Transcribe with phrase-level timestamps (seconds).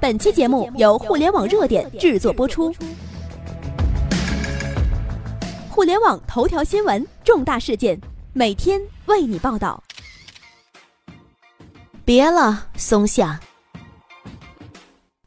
[0.00, 2.74] 本期节目由互联网热点制作播出。
[5.68, 8.00] 互联网头条新闻，重大事件，
[8.32, 9.82] 每天为你报道。
[12.02, 13.38] 别了，松下。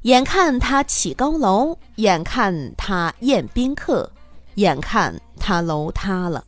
[0.02, 4.12] 眼看他起高楼，眼看他宴宾客，
[4.56, 6.44] 眼看他楼塌了。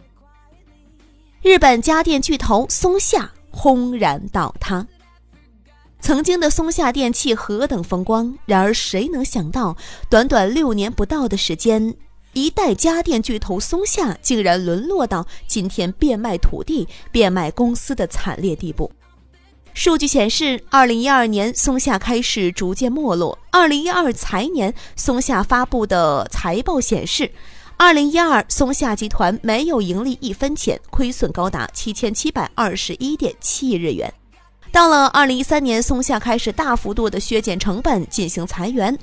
[1.43, 4.85] 日本家电巨头松下轰然倒塌。
[6.05, 9.75] 曾经的松下电器何等风光，然而谁能想到，
[10.07, 11.95] 短短六年不到的时间，
[12.33, 18.91] 一代家电巨头松下竟然沦落到今天变卖土地、变卖公司的惨烈地步。
[19.73, 23.35] 数据显示，二零一二年松下开始逐渐没落。
[23.49, 27.31] 二零一二财年，松下发布的财报显示，
[27.77, 34.13] 二零一二松下集团没有盈利一分钱，亏损高达七千七百二十一点七亿日元。
[34.75, 38.99] 到了二零一三年，松下开始大幅度的削减成本，进行裁员。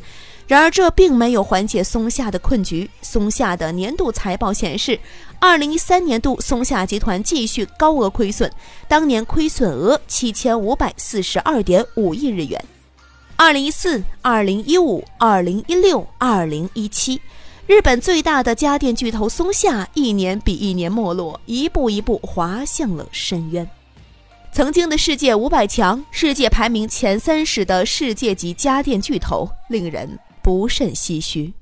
[0.47, 2.91] 然而，这并没有缓解松下的困局。
[3.01, 5.01] 松下的年度财报显示，
[5.41, 8.53] 二零一三年度松下集团继续高额亏损，
[8.87, 12.63] 当年亏损额七千五百四十二点五亿日元。
[13.37, 17.19] 二零一四、二零一五、二零一六、二零一七，
[17.67, 23.67] 日本最大的家电巨头松下一年比一年没落，一步一步滑向了深渊。
[24.55, 30.19] 曾经的世界五百强、世界排名前三十的世界级家电巨头，令人。
[30.43, 31.55] 不甚唏嘘。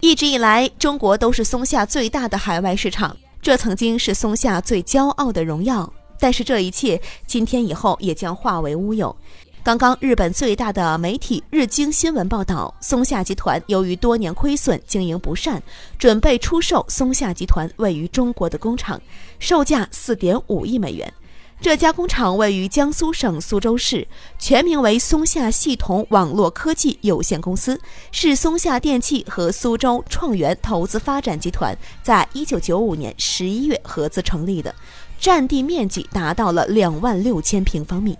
[0.00, 5.92] 一直以来，中国都是松下最大的海外市场，这曾经是松下最骄傲的荣耀。
[6.18, 9.14] 但是这一切，今天以后也将化为乌有。
[9.62, 15.62] 刚刚，日本最大的媒体日经新闻报道，松下集团由于多年亏损、经营不善，
[15.96, 19.00] 准备出售松下集团位于中国的工厂，
[19.38, 21.12] 售价四点五亿美元。
[21.58, 24.06] 这家工厂位于江苏省苏州市，
[24.38, 27.80] 全名为松下系统网络科技有限公司，
[28.12, 34.72] 是松下电器和苏州创元投资发展集团在一九九五年十一月合资成立的，
[35.18, 38.16] 占地面积达到了两万六千平方米。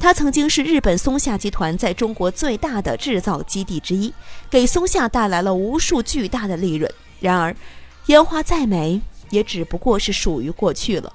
[0.00, 4.12] 它曾经是日本松下集团在中国最大的制造基地之一，
[4.50, 6.90] 给松下带来了无数巨大的利润。
[7.20, 7.54] 然而，
[8.06, 11.12] 烟花再美，也只不过是属于过去了。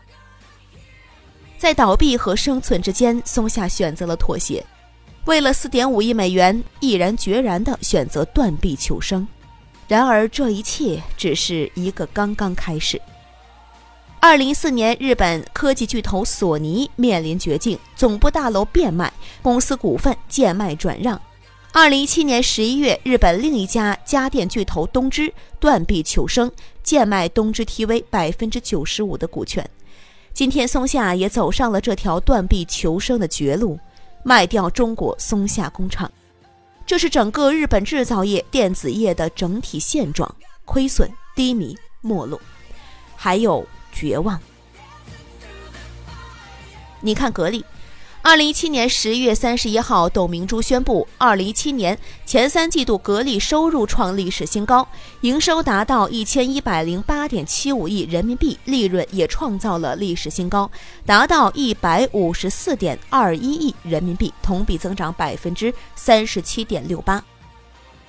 [1.63, 4.62] 在倒闭和生存之间，松下选择了妥协，
[5.24, 9.25] 为了四点五亿美元，毅然决然地选择断臂求生。
[9.88, 13.01] 然而，这一切只是一个刚刚开始。
[14.19, 21.18] 二零一四年，日本科技巨头索尼面临绝境，总部大楼变卖，公司股份贱卖转让。
[21.72, 26.51] 二零一七年十一月，日本另一家家电巨头东芝断臂求生，
[26.84, 29.66] 贱卖东芝 TV 百分之九十五的股权。
[30.34, 33.80] 今天，松下也走上了这条断臂求生的绝路，
[34.24, 36.12] 卖掉中国松下工厂。
[36.88, 40.36] 这是整个日本制造业电子业的整体现状：
[40.66, 42.42] 亏损、低迷、没落，
[43.16, 44.40] 还有绝望。
[47.00, 47.64] 你看，格力。
[48.26, 54.88] 二零一七年十月三十一号，董明珠宣布，二零一七年前三季度格力收入创历史新高，
[55.22, 60.72] 营收达到一千一百零八点七五亿人民币，利润也创造了历史新高，
[61.06, 67.22] 达到一百五十四点二一亿人民币，同比增长百分之三十七点六八。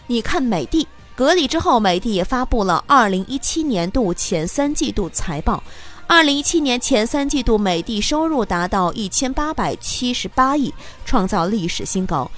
[0.07, 0.87] 你看美的，
[1.17, 5.61] 格力之后，美的也发布了二零一七年度前三季度财报。
[6.06, 10.72] 二零一七年前三季度，美的收入达到一千八百七十八亿，
[11.04, 12.31] 创造历史新高，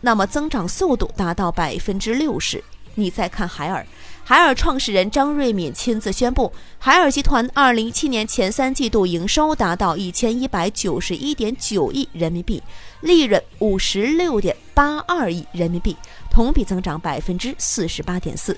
[0.00, 2.62] 那么增长速度达到百分之六十。
[2.94, 3.86] 你再看海尔，
[4.22, 12.62] 海尔创始人张瑞敏亲自宣布，海尔集团二零一七年前三季度营收达到一千一百九十一点九亿人民币，
[13.00, 15.96] 利润五十六点八二亿人民币，
[16.30, 18.54] 同比增长百分之四十八点四。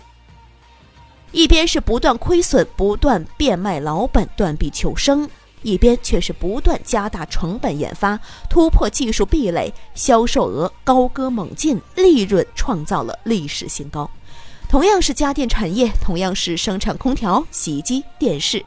[1.35, 5.29] 一边是不断亏损、不断变卖老本、断臂求生，
[5.63, 8.17] 一边却是不断加大成本研发、
[8.49, 14.09] 突破技术壁垒，销售额高歌猛进，利润创造了历史新高。
[14.69, 18.65] 同样是家电产业，同样是生产空调、洗衣机、电视，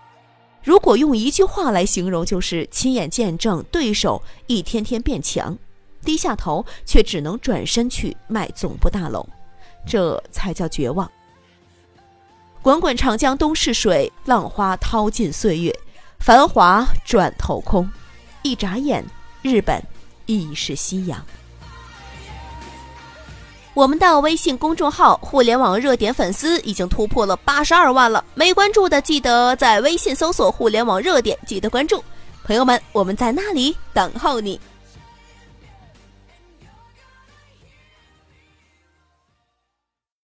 [0.62, 5.58] 如果用一句话来形容，就是亲眼见证对手一天天变强，
[6.04, 9.26] 低下头却只能转身去卖总部大楼，
[9.86, 11.10] 这才叫绝望。
[12.68, 15.74] 滚滚长江东逝水，浪花淘尽岁月，
[16.20, 17.90] 繁华转头空。
[18.42, 19.02] 一眨眼，
[19.42, 19.82] 日本
[20.26, 21.26] 已是夕阳。
[23.74, 32.04] 我们的微信公众号“互联网热点”粉丝已经突破了八十二万了，没关注的记得在微信搜索“互联网热点”，记得关注。
[32.44, 34.60] 朋友们，我们在那里等候你。